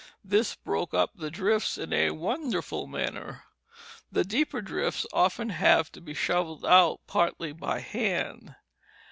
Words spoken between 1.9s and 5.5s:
a wonderful manner. The deeper drifts often